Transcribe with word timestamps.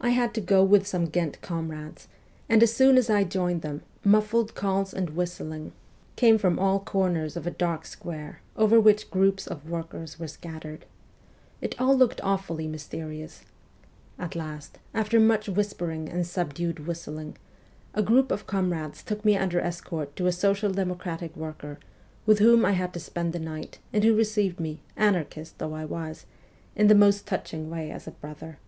I 0.00 0.10
had 0.10 0.34
to 0.34 0.40
go 0.42 0.62
with 0.62 0.86
some 0.86 1.06
Ghent 1.06 1.40
comrades, 1.40 2.08
and 2.46 2.62
as 2.62 2.74
soon 2.74 2.98
as 2.98 3.08
I 3.08 3.24
joined 3.24 3.62
them, 3.62 3.80
muffled 4.04 4.54
calls 4.54 4.92
and 4.92 5.10
whistling. 5.10 5.72
came 6.14 6.36
from 6.36 6.56
2U 6.56 6.56
MEMOIRS 6.58 6.66
OF 6.66 6.76
A 6.76 6.76
REVOLUTIONIST 6.76 6.94
all 6.94 7.00
corners 7.00 7.36
of 7.36 7.46
a 7.46 7.50
dark 7.58 7.86
square 7.86 8.40
over 8.54 8.78
which 8.78 9.10
groups 9.10 9.46
of 9.46 9.70
workers 9.70 10.18
were 10.20 10.28
scattered. 10.28 10.84
It 11.62 11.80
all 11.80 11.96
looked 11.96 12.20
awfully 12.22 12.68
mysteri 12.68 13.24
ous. 13.24 13.44
At 14.18 14.36
last, 14.36 14.78
after 14.92 15.18
much 15.18 15.48
whispering 15.48 16.10
and 16.10 16.26
subdued 16.26 16.86
whistling, 16.86 17.38
a 17.94 18.02
group 18.02 18.30
of 18.30 18.46
comrades 18.46 19.02
took 19.02 19.24
me 19.24 19.38
under 19.38 19.58
escort 19.60 20.14
to 20.16 20.26
a 20.26 20.32
social 20.32 20.70
democrat 20.72 21.34
worker, 21.34 21.78
with 22.26 22.40
whom 22.40 22.66
I 22.66 22.72
had 22.72 22.92
to 22.92 23.00
spend 23.00 23.32
the 23.32 23.38
night, 23.38 23.78
and 23.90 24.04
who 24.04 24.14
received 24.14 24.60
me, 24.60 24.80
anarchist 24.98 25.56
though 25.58 25.72
I 25.72 25.86
was, 25.86 26.26
in 26.76 26.88
the 26.88 26.94
most 26.94 27.26
touching 27.26 27.70
way 27.70 27.90
as 27.90 28.06
a 28.06 28.10
brother. 28.10 28.58